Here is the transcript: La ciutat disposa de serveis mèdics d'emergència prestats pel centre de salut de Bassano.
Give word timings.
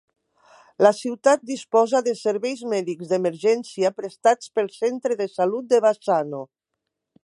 La 0.85 0.91
ciutat 0.99 1.43
disposa 1.49 2.01
de 2.07 2.15
serveis 2.23 2.65
mèdics 2.73 3.13
d'emergència 3.13 3.95
prestats 4.01 4.53
pel 4.57 4.75
centre 4.81 5.23
de 5.25 5.33
salut 5.39 5.73
de 5.75 5.87
Bassano. 5.89 6.47